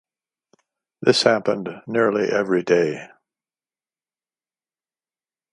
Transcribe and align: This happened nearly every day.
This 1.03 1.21
happened 1.21 1.69
nearly 1.85 2.23
every 2.29 2.63
day. 2.63 3.07